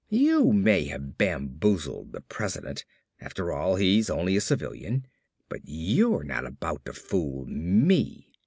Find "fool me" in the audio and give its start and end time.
6.93-8.31